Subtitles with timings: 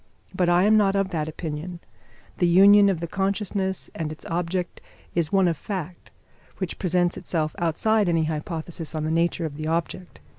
[0.33, 1.79] But I am not of that opinion.
[2.39, 4.81] The union of the consciousness and its object
[5.13, 6.09] is one of fact,
[6.57, 10.19] which presents itself outside any hypothesis on the nature of the object.